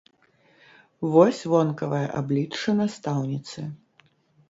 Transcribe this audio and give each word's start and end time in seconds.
Вось 1.17 1.43
вонкавае 1.53 2.01
аблічча 2.23 2.69
настаўніцы. 2.83 3.59